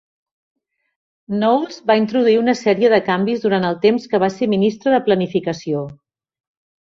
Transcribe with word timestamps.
Knowles 1.33 1.75
va 1.91 1.97
introduir 1.99 2.39
una 2.43 2.55
sèrie 2.61 2.89
de 2.95 2.99
canvis 3.11 3.45
durant 3.45 3.69
el 3.69 3.77
temps 3.85 4.09
que 4.13 4.23
va 4.23 4.29
ser 4.37 4.49
ministre 4.55 4.95
de 4.95 5.03
planificació. 5.11 5.85